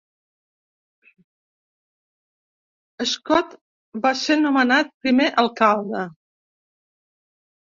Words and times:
Scott 3.11 3.53
va 4.07 4.13
ser 4.23 4.39
nomenat 4.47 4.91
primer 5.05 5.29
alcalde. 5.45 6.03